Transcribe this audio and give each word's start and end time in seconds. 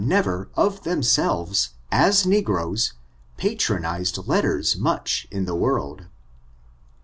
223 0.01 0.23
never 0.33 0.49
of 0.57 0.81
themselves, 0.81 1.69
as 1.91 2.23
negroes^ 2.25 2.93
patronized 3.37 4.27
letters 4.27 4.75
much 4.75 5.27
m 5.31 5.45
the 5.45 5.53
world. 5.53 6.07